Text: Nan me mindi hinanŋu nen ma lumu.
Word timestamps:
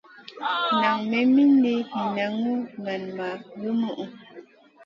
Nan 0.79 0.97
me 1.09 1.19
mindi 1.33 1.73
hinanŋu 1.91 2.53
nen 2.83 3.03
ma 3.17 3.29
lumu. 3.61 3.93